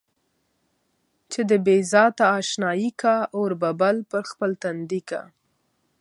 [1.31, 5.21] چې د بې ذاته اشنايي کا اور به بل پر خپل تندي کا.